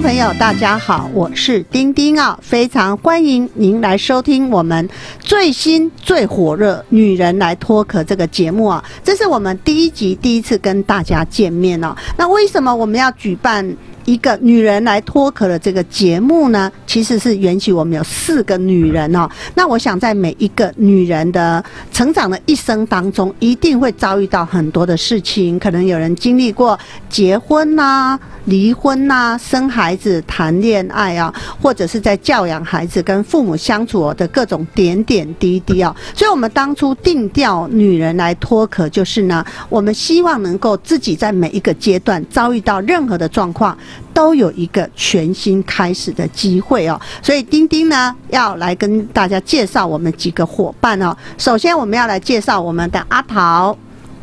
[0.00, 11.96] 朋友，大家好，我是丁丁啊，非常欢迎您来收听我们最新最火热《女人来脱壳》这个节目啊，这是我们第一集第一次跟大家见面哦。
[12.16, 13.76] 那为什么我们要举办？
[14.04, 19.28] 一个女人来脱壳的这个节目呢，其实是缘起我们有四个女人哦。
[19.56, 26.78] 那我想在每一个女人的成长的一生当中，一定会遭遇到很多的事情，可能有人经历过
[27.10, 31.32] 结婚呐、离婚呐、生孩子、谈恋爱啊，
[31.62, 35.94] 或者是在教养孩子、跟父母相处的各种点点滴滴啊。
[36.14, 43.76] 所以，我们当初定调女人来脱壳，就是呢，我们希望能够自己在每一个阶段遭遇到任何的状况。
[44.14, 51.14] 都有一个全新开始的机会哦，所以丁丁呢要来跟大家介绍我们几个伙伴哦。
[51.36, 53.76] 首先我们要来介绍我们的阿桃，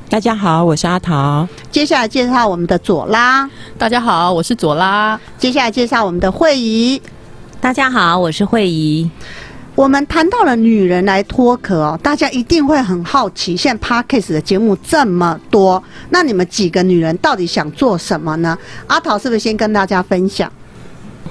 [0.09, 1.47] 大家好，我是阿桃。
[1.71, 5.19] 接下来介绍我们的左拉，大家好，我是左拉。
[5.39, 7.01] 接下来介绍我们的慧仪，
[7.59, 9.09] 大家好，我是慧仪。
[9.75, 18.55] 我们谈到了女人来脱壳哦，大家一定会很好奇，现在 Parkes 的节目这么多，那你们几个女人到底想做什么呢？
[18.85, 20.51] 阿桃是不是先跟大家分享？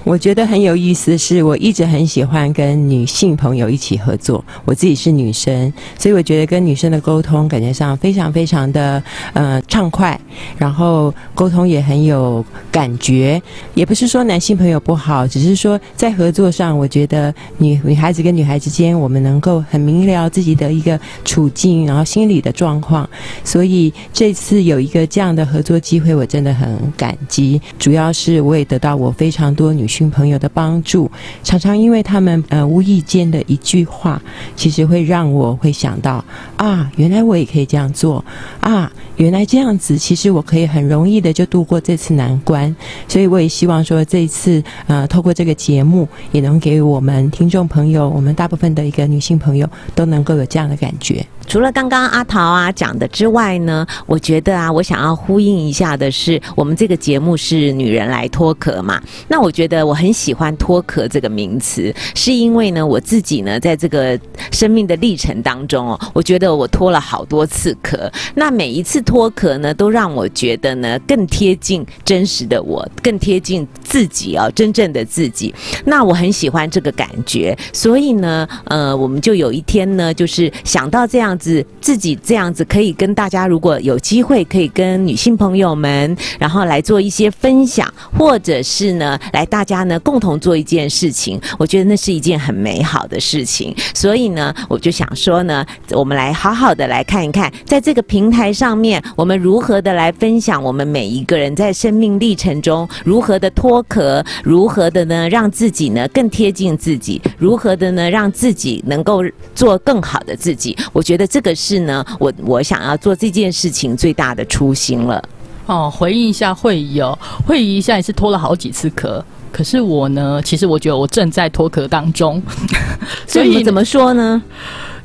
[0.04, 4.44] 我觉得很有意思，是我一直很喜欢跟女性朋友一起合作。
[4.64, 9.00] 我自己是女生，所以我觉得跟女生的沟通感觉上非常非常的
[9.32, 10.18] 呃畅快，
[10.58, 13.40] 然后沟通也很有感觉。
[13.74, 23.08] 也不是说男性朋友不好，只是说在合作上，我觉得女女孩子跟女孩子间，我们能够很明了自己的一个处境，然后心理的状况。
[23.44, 27.62] 所以这次有一个这样的合作机会，我真的很感激。
[27.78, 29.81] 主要是我也得到我非常多女。
[29.82, 31.10] 女性朋友的帮助，
[31.42, 34.22] 常常因为他们呃无意间的一句话，
[34.54, 36.24] 其实会让我会想到
[36.56, 38.24] 啊，原来我也可以这样做
[38.60, 42.74] 啊，原来这样子，其实我可以很容易的就度过这次难关。
[43.08, 51.26] 所以我也希望说，这一次呃，透过这个节目，也能给我们听众朋友，我们大部分的一个女性朋友，都能够有这样的感觉。
[51.46, 59.00] 除了刚刚阿桃啊讲的之外呢，我觉得啊，我想要呼应一下的是，我们这个节目是女人来脱壳嘛。
[59.28, 64.18] 那我觉得我很喜欢脱壳这个名词，是因为呢，我自己呢，在这个
[64.50, 68.10] 生命的历程当中哦，我觉得我脱了好多次壳。
[68.34, 75.54] 那每一次脱壳呢，都让我觉得呢，更贴近真实的我，更贴近自己啊，真正的自己。
[75.84, 81.31] 那我很喜欢这个感觉，所以呢，呃，我们就有一天呢，就是想到这样。
[81.32, 93.74] 样子自己这样子可以跟大家，如果有机会可以跟女性朋友们，然后来做一些分享，或者是呢，来大家呢共同做一件事情，我觉得那是一件很美好的事情。
[93.94, 109.22] 所以呢，我就想说呢，我们来好好的来看一看，在这个平台上面，我们如何的来分享我们每一个人在生命历程中如何的脱壳，如何的呢让自己呢更贴近自己，如何的呢让自己能够
[109.54, 110.76] 做更好的自己。
[110.92, 111.21] 我觉得。
[111.26, 115.22] 这个是呢，我我想要做这件事情最大的初心了。
[115.66, 117.16] 哦，回应一下会议哦，
[117.46, 122.42] 会议现在是脱了好几次壳，可是我呢，其实我觉得我正在脱壳当中。
[123.28, 124.42] 所以怎么说呢？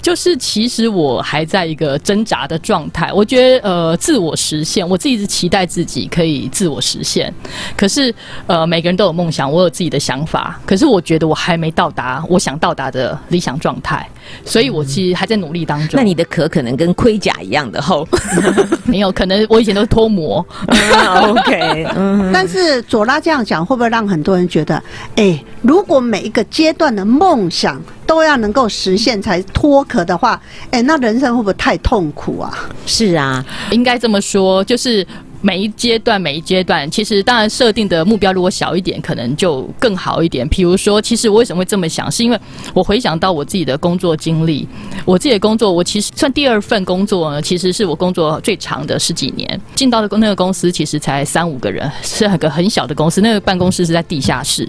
[0.01, 7.33] 就是其实我还在一个挣扎的状态，我觉得呃自我实现，我自己是期待自己可以自我实现。
[7.75, 8.13] 可是
[8.45, 14.07] 呃每个人都有梦想，我有自己的想法，可是我觉得我还没到达我想到达的理想状态，
[14.45, 15.97] 所以我其实还在努力当中。
[15.97, 18.07] 那你的壳可能跟盔甲一样的厚，
[18.85, 20.45] 没有可能我以前都是脱模。
[20.67, 22.31] OK，嗯。
[22.31, 24.81] 但是左拉这样讲，会不会让很多人觉得，
[25.15, 27.81] 哎，如果每一个阶段的梦想？
[28.07, 32.51] 都要能够实现才脱壳的话，哎，那人生会不会太痛苦啊？
[32.87, 35.05] 是啊，应该这么说，就是。
[35.41, 40.47] 每一阶段，每一阶段，其实当然设定的目标如果小一点，可能就更好一点。
[40.49, 42.39] 比如说，其实我为什么会这么想，是因为
[42.73, 44.67] 我回想到我自己的工作经历，
[45.05, 49.59] 我自己的工作，我其实算第二份工作呢，其实是我工作最长的十几年。
[49.75, 54.67] 进到的公那个公司其实才三五个人，是很个很小的公司，那个办公室是在地下室。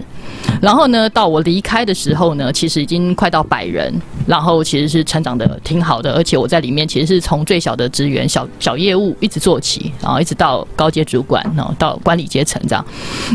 [0.61, 3.93] 然后呢，到我离开的时候呢，其实已经快到百人，
[4.27, 10.58] 然后其实是成长的挺好的，而且我在里面其实是从最小的职员、小小业务一直做起，然后一直到。
[10.59, 12.85] 到高阶主管，然后到管理阶层这样。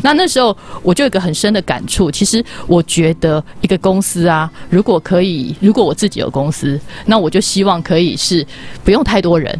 [0.04, 8.46] 那那时候我就有一个很深的感触，其实我觉得一个公司啊，如果可以，如果我自己有公司，那我就希望可以是
[8.84, 9.60] 不用太多人。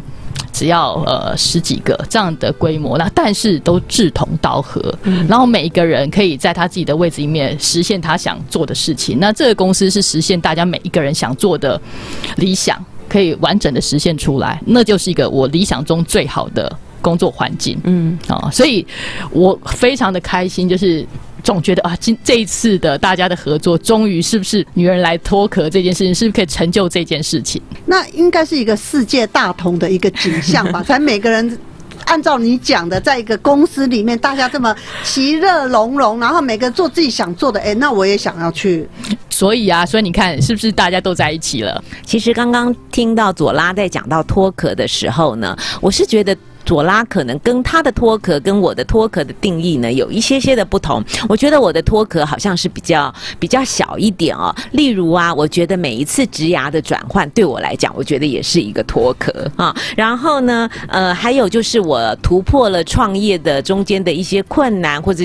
[0.52, 4.96] 只要呃十几个这样的规模，那但是都志同道合，
[5.28, 9.18] 然后每一个人可以在他自己的位置里面实现他想做的事情。
[9.18, 11.80] 那这个公司是实现大家每一个人想做的
[12.36, 17.78] 理想，可以完整的实现出来，那就是一个我理想中最好的工作环境。
[17.84, 18.84] 嗯啊，所以
[19.30, 21.06] 我非常的开心，就是。
[21.44, 27.60] 总觉得啊，今这一次的大家的合作，终于是不是女人来脱壳这件事情，是不是可以成就这件事情？
[27.84, 30.80] 那应该是一个世界大同的一个景象吧？
[30.88, 31.58] 才每个人
[32.06, 38.88] 按照你讲的，在一个公司里面，大家这么其乐融融，然后每个做自己想做的，哎，那我也想要去。
[39.28, 41.84] 所以啊，所以你看，是不是大家都在一起了？
[42.06, 46.34] 其实刚刚听到左拉在讲到脱壳的时候呢，我是觉得。
[46.64, 51.02] 左拉可能跟他的脱壳跟我的脱壳的定义呢有一些些的不同。
[51.28, 54.54] 我觉得我的脱壳好像是比较比较小一点哦。
[54.72, 59.74] 例如啊，我觉得每一次植牙的转换对我来讲，我觉得也是一个脱壳啊。
[59.96, 65.24] 然后呢，呃，还有就是我突破了创业的中间的一些困难或者。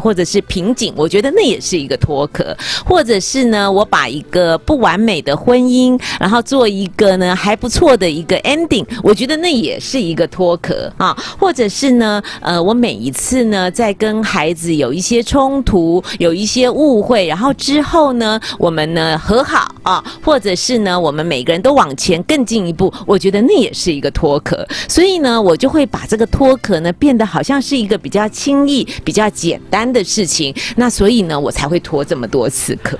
[0.00, 29.60] 或者是瓶颈，我觉得那也是一个脱壳，或者是呢，我把一个不完美的婚姻，然后做一个呢还不错的一个 ending，我觉得那也是一个脱壳啊，或者是呢，呃，我每一次呢在跟孩子有一些冲突，有一些误会，然后之后呢，我们呢和好啊，或者是呢，我们每个人都往前更进一步，我觉得那也是一个脱壳，所以呢，我就会把这个脱壳呢变得好像是一个比较轻易、比较简。
[29.74, 32.96] 单的事情，那所以呢，我才会拖这么多次课。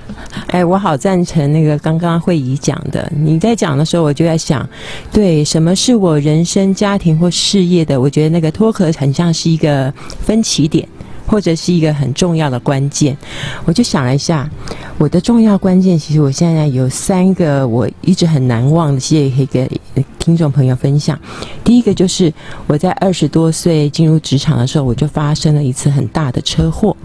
[0.47, 3.09] 哎，我好赞成那个刚刚会议讲的。
[3.15, 4.67] 你在讲的时候，我就在想，
[5.09, 7.97] 对，什么是我人生、家庭或事业的？
[8.01, 9.89] 我觉得那个脱壳很像是一个
[10.25, 10.85] 分歧点，
[11.25, 13.15] 或者是一个很重要的关键。
[13.63, 14.49] 我就想了一下，
[14.97, 20.05] 我的重要关键，其实我现在有三个，我一直很难忘的，谢谢可以给。
[20.25, 21.19] 听众朋友分享，
[21.63, 22.33] 第一个就是
[22.65, 26.97] 我在二十多岁进入职场的时候，我就发生了一次很大的车祸。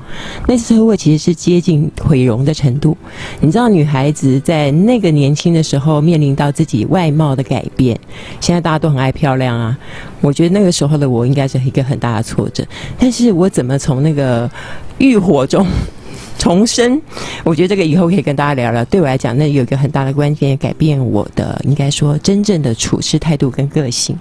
[0.48, 2.96] 那次车祸其实是接近毁容的程度。
[3.42, 7.94] 你知道，女孩子在那个年轻的时候面临到自己外貌的改变，
[8.40, 9.78] 现在大家都很爱漂亮啊。
[10.22, 12.64] 我觉得那个时候的我应该是一个很大的挫折。
[12.98, 14.50] 但是我怎么从那个
[14.96, 15.66] 欲火中？
[16.40, 16.98] 重生，
[17.44, 18.82] 我觉得这个以后可以跟大家聊聊。
[18.86, 24.18] 对我来讲，那有一个很大的关键，改变我的应该说真正的处事态度跟个性。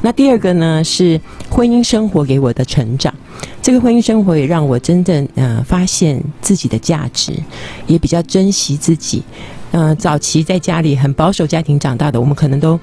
[0.00, 1.20] 那第二个呢，是
[1.50, 3.14] 婚姻生活给我的成长。
[3.60, 7.34] 这个婚姻生活也让我真正呃发现自己的价值，
[7.86, 9.22] 也比较珍惜自己。
[9.72, 12.80] 嗯，早期在家里很保守家庭长大的，我们可能都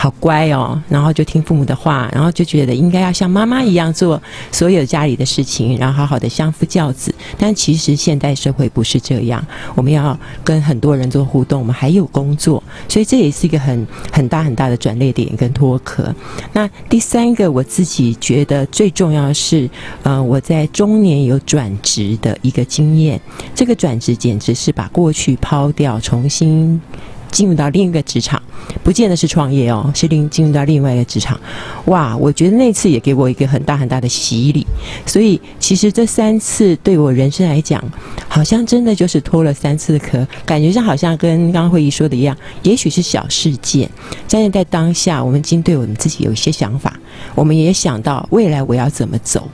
[0.00, 4.18] 好乖哦，然后就听父母的话，然后就觉得应该要像妈妈一样做
[4.50, 7.14] 所有家里的事情，然后好好的相夫教子。
[7.36, 16.14] 但其实现代社会不是这样，我们要跟很多人做互动，我们还有工作，所以这也是一个很很大很大的转捩点跟脱壳。
[16.54, 19.68] 那第三个，我自己觉得最重要的是，
[20.02, 23.20] 呃，我在中年有转职的一个经验，
[23.54, 26.80] 这个转职简直是把过去抛掉，重新
[27.30, 28.40] 进入到另一个职场，
[28.82, 31.40] 不见得是创业哦，是另进入到另外一个职场。
[31.86, 34.66] 哇，我觉得那次也给我一个很大很大的洗礼。
[35.06, 37.82] 所以其实这三次对我人生来讲，
[38.28, 43.88] 好像真的就是脱了三次壳，感觉上好像跟刚刚会议说的一样，也许是小事件，
[44.28, 46.98] 但是在当下，我们已经对我们自己有一些想法，
[47.34, 49.48] 我们也想到未来我要怎么走。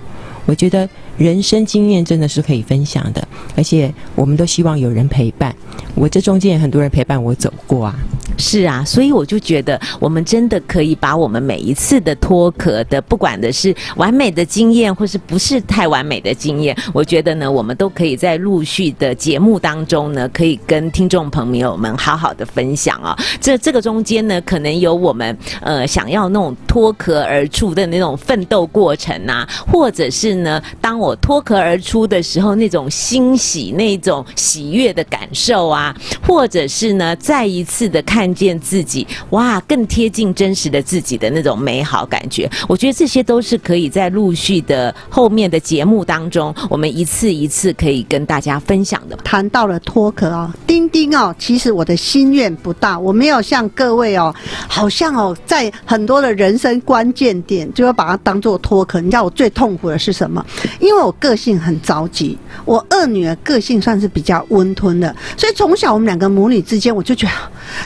[0.47, 0.89] 我觉得
[1.19, 3.27] 人生经验真的是可以分享的，
[3.57, 5.55] 而且我们都希望有人陪伴。
[5.95, 7.97] 我这中间也很多人陪伴我走过啊。
[8.37, 23.17] 是啊，所以我就觉得，我们真的可以把我们每一次的脱壳的，不管的是完美的经验，或是不是太完美的经验，我觉得呢，我们都可以在陆续的节目当中呢，可以跟听众朋友们好好的分享啊。
[23.41, 38.26] 这这个中间呢，可能有我们呃想要那种脱壳而出的那种奋斗过程啊，或者是呢，当我脱壳而出的时候那种欣喜、那种喜悦的感受啊，或者是呢，再一次的看。
[38.27, 49.17] 看见自己哇，更贴近真实的自己的那种美好感觉，我觉得这些都是可以在陆续的后面的节目当中，我们一次一次可以跟大家分享的。
[49.19, 54.35] 谈到了脱壳哦，丁丁哦，其实我的心愿不大，我没有像各位哦，
[54.67, 59.01] 好像哦，在很多的人生关键点就要把它当做脱壳。
[59.01, 60.45] 你知道我最痛苦的是什么？
[60.81, 67.33] 因为我个性很着急，我二女儿个性算是比较温吞的，所以从小我们两个母女之间，我就觉得。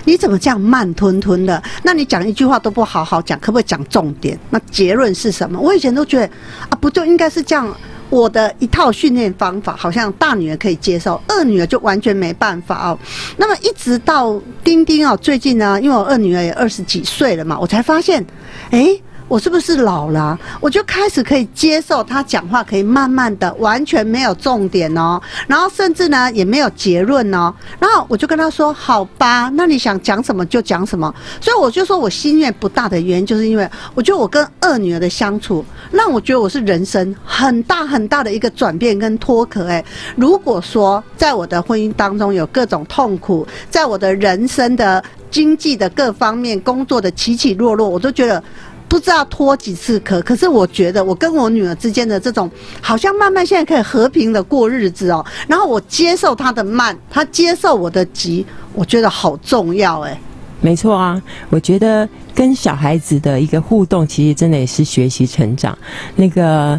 [0.04, 1.62] 你怎么这样慢吞吞的？
[1.82, 4.38] 那你讲一句话都不好好讲，可不可以讲重点？
[4.50, 5.58] 那结论是什么？
[5.60, 6.26] 我以前都觉得
[6.68, 7.75] 啊，不就应该是这样。
[8.08, 12.99] 我的一套训练方法，好像大女儿可以接受，二女儿就完全没办法哦。
[13.37, 18.26] 那么一直到丁丁哦，最近呢，因为我二女儿也二十几岁了嘛，我才发现，
[18.70, 19.00] 哎。
[19.30, 20.37] 我是不是老了？
[20.60, 27.54] 我就开始可以接受他讲话，可以慢慢的，完全没有重点哦，然后甚至呢也没有结论哦。
[27.78, 39.68] 然后我就跟他说：“好吧，那你想讲什么就讲什么。”所以我就说我心愿不大的原因，就是因为我觉得我跟二女儿的相处，让我觉得我是人生很大很大的一个转变跟脱壳。
[39.68, 39.84] 哎，
[40.16, 48.42] 如果说在我的婚姻当中有各种痛苦，在我的人生的经济的各方面、工作的起起落落，我都觉得。
[48.90, 52.50] 不知道拖几次壳，可是我觉得我跟我女儿之间的这种，
[52.82, 55.25] 好像慢慢现在可以和平的过日子哦。
[55.47, 58.44] 然后我接受她的慢，她接受我的急，
[58.75, 60.20] 我觉得好重要哎。
[60.61, 65.78] 没错啊，我觉得跟小孩子的一个互动，其实真的也是学习成长。
[66.16, 66.78] 那个。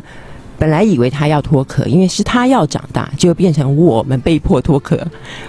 [0.62, 4.96] 本来以为他要脱壳，因为是他要长大，就变成我们被迫脱壳。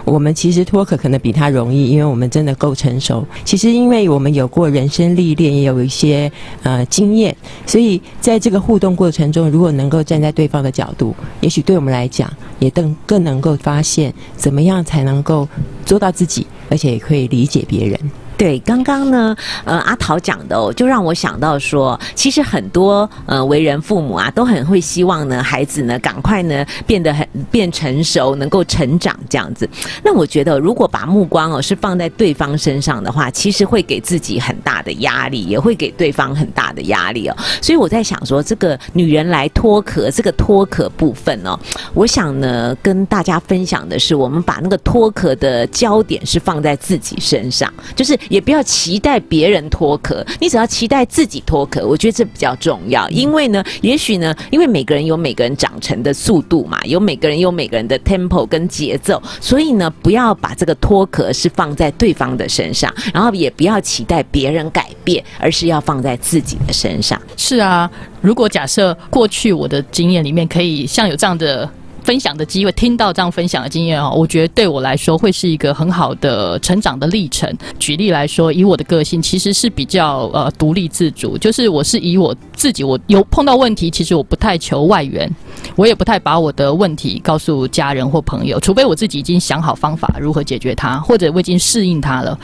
[0.07, 3.23] 我们其实脱壳可能比他容易，因为我们真的够成熟。
[3.45, 15.47] 其实因为我们有过人生历练，也有一些呃经验，所以在这个互动过程中，如果能够站在对方的角度，也许对我们来讲，也更更能够发现怎么样才能够
[15.85, 18.01] 做到自己，而且也可以理解别人。
[18.43, 29.69] 对，刚刚呢，呃，阿桃讲的哦，就让我想到说，其实很多呃为人父母啊，都很会希望呢，孩子呢赶快呢变得很变成熟，能够成长这样子。
[30.03, 37.37] 那我觉得，如果把目光哦是放在对方身上的话，其实会给自己很大的压力，也会给对方很大的压力哦。
[37.61, 41.57] 所以我在想说，这个女人来脱壳，这个脱壳部分哦，
[41.95, 48.19] 我想呢跟大家分享的是，我们把那个脱壳的焦点是放在自己身上，就是。
[48.33, 51.87] 也不要期待别人脱壳，你只要期待自己脱壳。
[51.87, 67.21] 我觉得这比较重要，因为呢，也许呢，因为每个人有每个人长成的速度嘛，有每个人有每个人的 tempo 跟节奏，所以呢，不要把这个脱壳是放在对方的身上，然后也不要期待别人改变，而是要放在自己的身上。
[67.37, 67.91] 是啊，
[68.23, 71.69] 如果假设过去我的经验里面可以像有这样的。
[72.05, 77.53] 分享的机会，听到这样分享的经验哦，我觉得对我来说会是一个很好的成长的历程。
[77.79, 85.31] 举例来说，以我的个性其实是比较呃独立自主，就是我是以我自己，我有碰到问题，其实我不太求外援，
[85.77, 92.39] 我也不太把我的问题告诉家人或朋友，除非我自己已经想好方法如何解决它，或者我已经适应它了。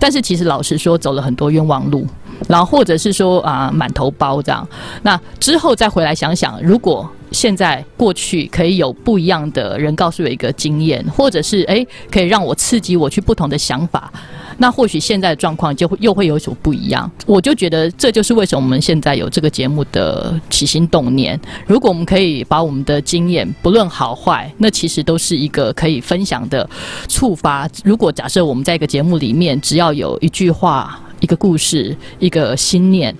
[0.00, 2.06] 但是其实老实说，走了很多冤枉路，
[2.48, 4.66] 然后或者是说啊满头包这样，
[5.02, 7.08] 那之后再回来想想，如果。
[7.32, 14.12] 现在过去可以有不一样的人告诉我一个经验，或者是诶可以让我刺激我去不同的想法，
[14.58, 17.10] 那或许现在的状况就会又会有所不一样。
[17.24, 21.40] 我就觉得这就是为什么我们现在有这个节目的起心动念。
[21.66, 26.68] 如果我们可以把我们的经验不论好坏，那其实都是一个可以分享的
[27.08, 27.66] 触发。
[27.82, 33.16] 如果假设我们在一个节目里面，只要有一句话、一个故事、一个心念，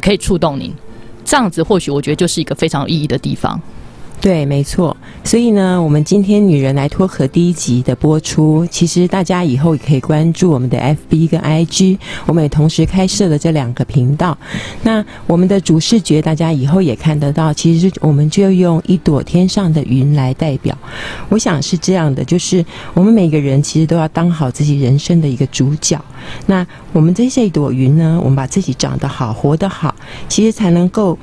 [0.00, 0.72] 可以触动您。
[1.24, 3.60] 这样子或许我觉得就是一个非常有意义的地方。
[4.22, 4.96] 对，没错。
[5.24, 14.38] 所以呢，我们今天女人来脱壳第一集的播出，其实大家以后也可以关注我们的 FB 跟 IG，我们也同时开设了这两个频道。
[14.84, 20.78] 那我们的主视觉，大家以后也看得到，其实我们就用一朵天上的云来代表。
[21.28, 22.64] 我想是这样的，就是
[22.94, 26.00] 我们每个人其实都要当好自己人生的一个主角。
[26.46, 29.92] 那我们这些一朵云呢，我们把自己长得好，活得好，
[30.28, 31.18] 其实才能够。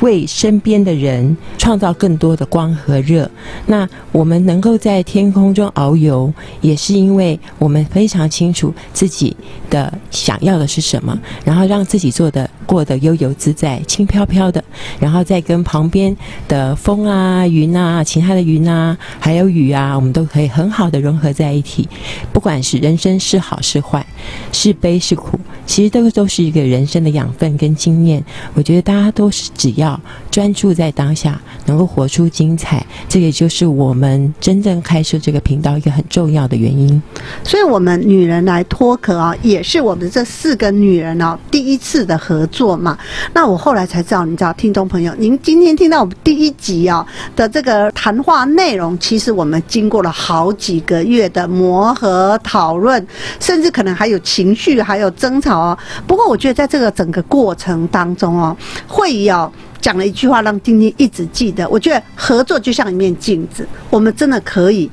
[0.00, 3.28] 为身边的人创造更多的光和热。
[3.66, 9.36] 那我们能够在天空中遨游，也是因为我们非常清楚自己
[9.68, 14.62] 的想要的是什么，然后让自己做的过得悠游自在、轻飘飘的，
[15.00, 21.88] 然后再跟旁边的风啊、云啊、其他的云啊，还有雨啊，我们都可以很好的融合在一起。
[22.32, 24.06] 不管是人生是好是坏，
[24.52, 28.22] 是悲是苦，其实都都是一个人生的养分跟经验。
[28.54, 29.87] 我觉得大家都是只要。
[30.30, 37.00] 专注在当下，能够活出精彩，这也就是我们真正开设这个频道一个很重要的原因。
[37.44, 42.98] 所以，我们女人来脱壳啊，也是我们这四个女人哦第一次的合作嘛。
[43.34, 53.06] 那我后来才知道，你知道，听众朋友，您今天听到我们第一集啊的这个谈话内容，其实我们经过了好几个月的磨合、讨论，
[53.38, 55.78] 甚至可能还有情绪，还有争吵哦。
[56.06, 59.50] 不过，我觉得在这个整个过程当中哦，会议哦。
[59.80, 61.68] 讲了一句话，让丁丁一直记得。
[61.68, 64.90] 我觉得合作就像一面镜子，我们真的可以。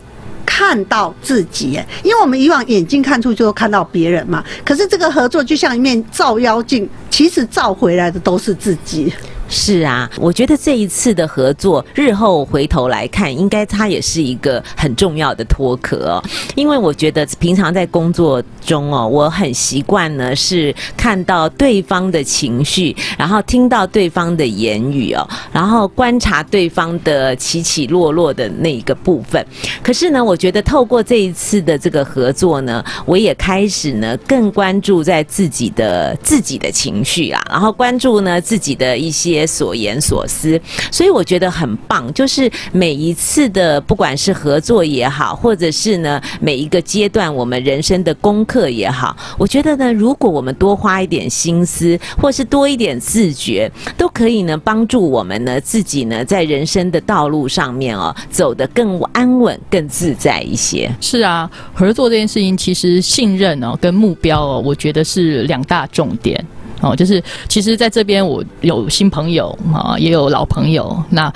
[0.48, 1.72] 看到自己，
[2.04, 9.12] 因为我们以往眼睛看出就看到别人嘛，可是这个合作就像一面照妖镜，其实照回来的都是自己。
[9.48, 16.24] 是啊，我觉得这一次的合作，日后回头来看，应该它也是一个很重要的脱壳哦。
[16.56, 29.46] 因为我觉得平常在工作中哦，我很习惯呢是看到对方的情绪，然后听到对方的言语哦，然后观察对方的起起落落的那一个部分。
[29.84, 39.35] 可是呢，我觉得透过这一次的这个合作呢，我也开始呢更关注在自己的自己的情绪啊，然后关注呢自己的一些。
[39.36, 40.60] 也所言所思，
[40.92, 42.12] 所以我觉得很棒。
[42.14, 60.90] 就是每一次的，不管是合作也好，或者是呢每一个阶段我们人生的功课也好，我觉得呢，如果我们多花一点心思，或是多一点自觉，都可以呢帮助我们呢自己呢在人生的道路上面哦走得更安稳、更自在一些。
[61.02, 66.44] 是啊，合作这件事情，其实信任哦跟目标哦，我觉得是两大重点。
[66.82, 70.96] 哦，就是其实在这边我有新朋友啊，也有老朋友。
[71.10, 71.32] 那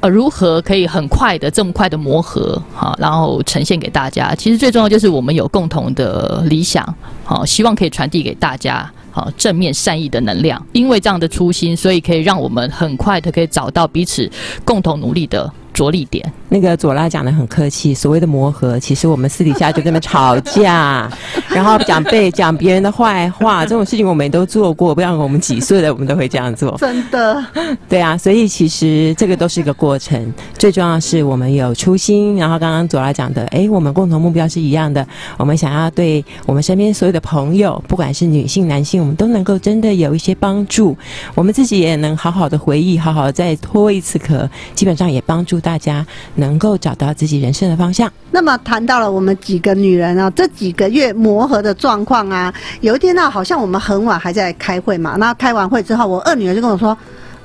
[0.00, 4.34] 呃，如何可以很快的这么快的磨合哈，然后呈现给大家？
[4.34, 10.64] 其实最重要就是我们有共同的理想，好，希望可以传递给大家好正面善意的能量。
[10.72, 14.30] 因为这样的初心，所以可以让我们很快的可以找到彼此
[14.64, 15.50] 共同努力的。
[15.76, 21.06] 着力点，那个左拉讲的很客气，所谓的磨合，其实我们私底下就这么吵架，
[21.52, 26.74] 然后讲被讲别人的坏话，这种事情我们都做过，不然我们几岁的，我们都会这样做。
[26.78, 27.44] 真的，
[27.90, 35.06] 对啊，所以其实这个都是一个过程，最重要是我们有初心，然后刚刚左拉讲的，哎，我们共同目标是一样的，
[35.36, 40.96] 我们想要对我们身边所有的朋友，不管是女性男性，我们都能够真的有一些帮助，
[41.34, 45.60] 我们自己也能好好的回忆，好好的再脱一次壳，基本上也帮助。
[45.66, 46.06] 大家
[46.36, 48.08] 能够找到自己人生的方向。
[48.30, 55.16] 那么谈到了我们几个女人啊，这几个月磨合的状况啊，有一天呢，好像我们很晚还在开会嘛。
[55.18, 56.96] 那开完会之后，我二女儿就跟我说：“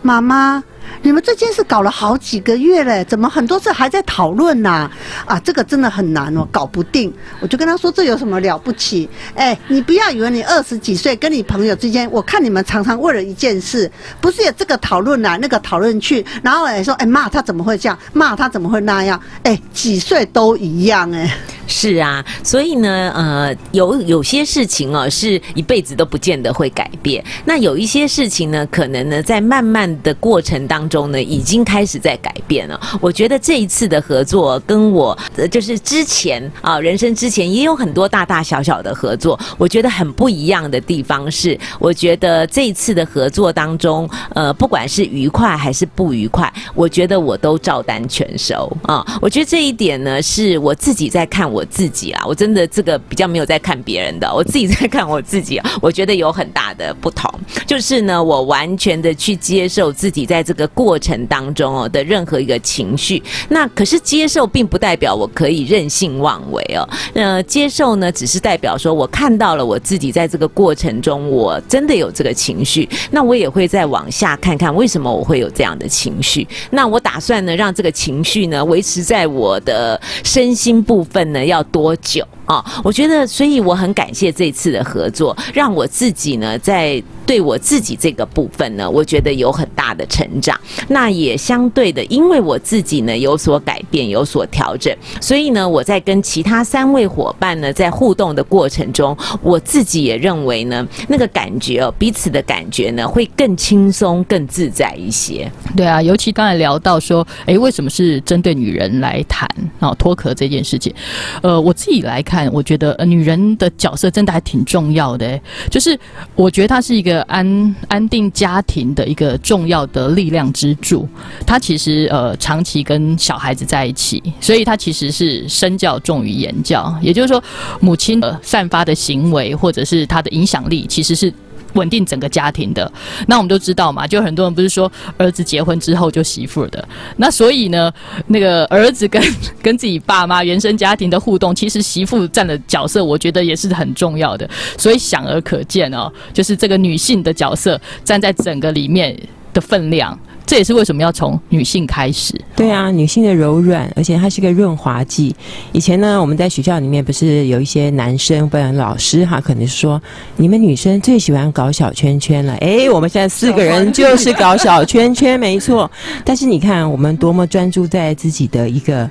[0.03, 0.63] 妈妈。”
[1.01, 4.89] 你们这件事搞了好几个月嘞，怎么很多次还在讨论呢？
[5.25, 7.11] 啊，这个真的很难哦，搞不定。
[7.39, 9.09] 我就跟他说，这有什么了不起？
[9.35, 19.19] 哎，你不要以为你二十几岁跟你朋友之间，我看你们常常为了一件事，不是有这个讨论来那个讨论去，然后哎说，哎骂他怎么会这样，骂他怎么会那样？
[19.43, 21.29] 哎，几岁都一样哎。
[21.67, 27.23] 是啊，所以呢，呃，有有些事情哦，是一辈子都不见得会改变。
[27.45, 32.79] 那有一些事情呢，可能呢，在慢慢的过程当中呢，已经开始在改变了。
[33.01, 35.17] 我觉得这一次的合作，跟我
[35.51, 49.05] 就是之前啊，人生之前也有很多大大小小的合作，我觉得很不一样的地方是，我觉得这一次的合作当中，呃，不管是愉快还是不愉快，我觉得我都照单全收啊。
[49.21, 51.65] 我觉得这一点呢，是我自己在看我。
[51.71, 57.31] 自己啦，我真的这个比较没有在看别人的，我自己在看我自己，我觉得有很大的不同，
[57.65, 63.21] 就是呢，我完全的去接受自己在这个过程当中哦的任何一个情绪。
[63.49, 76.47] 那可是接受并不代表我可以任性妄为哦，呃，接受呢只是代表说我看到了我自己在这个过程中我真的有这个情绪，那我也会再往下看看为什么我会有这样的情绪。
[76.71, 81.41] 那我打算呢让这个情绪呢维持在我的身心部分呢。
[81.51, 82.63] 要多久啊？
[82.83, 90.59] 我觉得，所以我很感谢这次的合作，让我自己呢，在对我自己这个部分呢，我觉得有很大的成长。
[90.89, 105.49] 那也相对的，因为我自己呢有所改变，有所调整，所以呢，我在跟其他三位伙伴呢在互动的过程中，我自己也认为呢，那个感觉哦，彼此的感觉呢，会更轻松、更自在一些。
[105.75, 109.47] 对啊，尤其刚才聊到说，哎，为什么是针对女人来谈
[109.79, 110.93] 啊脱壳这件事情？
[111.41, 115.39] 呃，我自己来看，我觉得呃，女人的角色真的还挺重要的。
[115.69, 115.97] 就是
[116.35, 121.07] 我觉得她是一个安安定家庭的一个重要的力量支柱。
[121.45, 126.97] 他其实呃长期跟小孩子在一起，所以他其实是身教重于言教。
[127.01, 127.43] 也就是说，
[127.79, 131.33] 母亲的散发的行为或者是他的影响力，其实是。
[131.73, 132.91] 稳定整个家庭的，
[133.27, 137.91] 那我们都知道嘛，就很多人不是说儿子结婚之后就媳妇的，那所以呢，
[138.27, 139.21] 那个儿子跟
[139.61, 149.17] 跟自己爸妈原生家庭的互动，其实媳妇占的角色，我觉得也是很重要的，所以想而可见哦，就是这个女性的角色站在整个里面
[149.53, 150.17] 的分量。
[150.45, 152.39] 这也是为什么要从女性开始。
[152.55, 155.33] 对啊，女性的柔软，而且它是个润滑剂。
[155.71, 160.01] 以前呢，我们在学校里面不是有一些男生，不然老师哈，可能是说
[160.35, 162.53] 你们女生最喜欢搞小圈圈了。
[162.59, 165.89] 哎， 我们现在四个人就是搞小圈圈，没错。
[166.25, 169.09] 但是你看，我们多么专注在自己的一个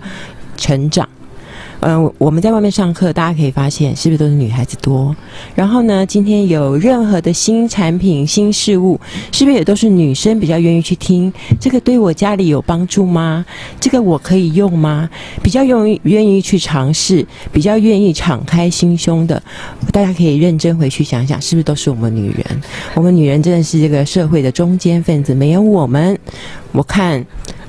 [0.57, 1.09] 成长。
[1.81, 5.15] 嗯、我们在外面上课，大家可以发现是不是都是女孩子多？
[5.55, 9.01] 然后呢，今天有任何的新产品、新事物，
[9.33, 11.33] 是不是也都是女生比较愿意去听？
[11.59, 13.45] 这个对我家里有帮助吗？
[13.81, 15.09] 这个我可以用吗？
[15.43, 19.43] 比较愿意愿意去尝试，比较愿意敞开心胸的，
[19.91, 22.63] 大家可以认真回去想想，是不是都是我们女人？
[22.95, 26.19] 我们女人真的是这个社会的中间分子，没有我们，
[26.73, 27.25] 我看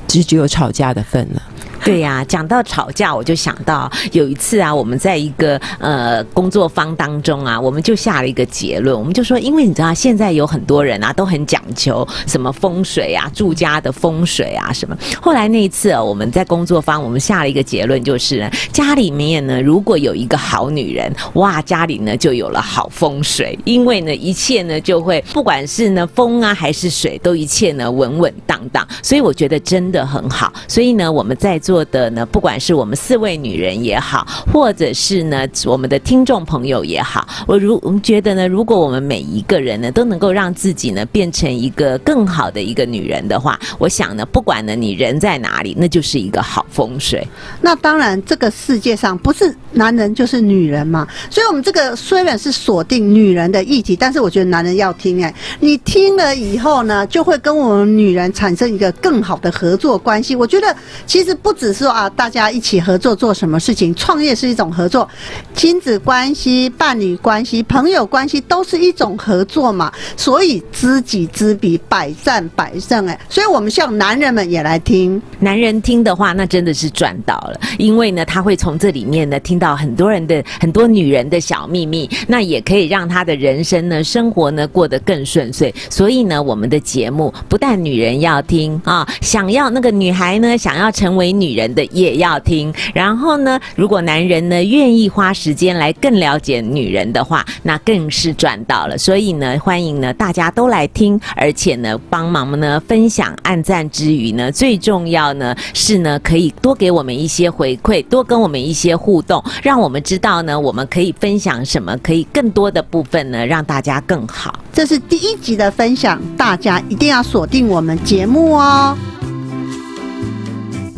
[0.05, 1.41] 只只有吵架的份了。
[1.85, 14.95] 对呀、讲到吵架，我就想到有一次啊，我们在一个呃工作坊当中啊，我们就下了一个结论，我们就说，因为你知道现在有很多人啊都很讲究什么风水啊、住家的风水啊什么。
[15.19, 30.51] 后来那一次、啊、我们在工作坊，我们下了一个结论，就是，家里面呢如果有一个好女人，哇，家里呢就有了好风水，因为呢一切呢就会不管是呢风啊还是水，都一切呢稳稳当当，所以我觉得真的很好。
[30.67, 47.25] 所以呢，我们在做做的呢，不管是我们四位女人也好，或者是呢我们的听众朋友也好，我如我们觉得呢，如果我们每一个人呢都能够让自己呢变成一个更好的一个女人的话，我想呢，不管呢你人在哪里，那就是一个好风水。
[47.61, 60.35] 那当然，这个世界上不是男人就是女人嘛，所以我们这个虽然是锁定女人的议题，但是我觉得男人要听哎、你听了以后呢，就会跟我们女人产生一个更好的合作关系。
[60.35, 65.07] 我觉得其实不只是说啊，大家一起合作做什么事情，创业是一种合作，
[65.53, 69.93] 亲子关系、伴侣关系、朋友关系都是一种合作嘛。
[70.17, 75.21] 所以知己知彼，百战百胜哎、所以我们希望男人们也来听。
[75.37, 85.71] 男人听的话，那真的是赚到了，因为呢，他会从这里面呢听到很多人的很多女人的小秘密，那也可以让他的人生呢、生活呢过得更顺遂。
[85.91, 92.73] 所以呢，我们的节目不但女人要听啊，想要那个女孩呢，想要成为女人的也要听。
[92.93, 98.97] 然后呢，如果男人呢愿意花时间来更了解女人的话，那更是赚到了。
[98.97, 114.59] 所以呢，欢迎呢大家都来听，而且呢帮忙呢分享、按赞之余呢，最重要呢是呢可以多给我们一些回馈，多跟我们一些互动，让我们知道呢我们可以分享什么，可以更多的部分呢让大家更好。
[114.73, 118.97] 这是第一集的分享，大家一定要锁定我们节目哦。